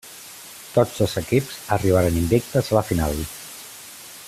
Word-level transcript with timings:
Tots 0.77 0.95
dos 1.01 1.13
equips 1.21 1.59
arribaren 1.77 2.17
invictes 2.23 2.71
a 2.73 2.79
la 2.79 2.85
final. 2.91 3.23